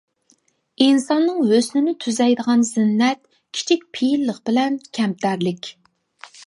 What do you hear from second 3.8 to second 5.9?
پېئىللىق بىلەن كەمتەرلىك.